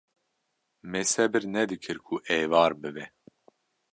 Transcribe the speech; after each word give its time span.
Me 0.91 1.01
sebir 1.11 1.43
nedikir 1.53 1.97
ku 2.05 2.15
êvar 2.37 2.71
bibe 2.81 3.05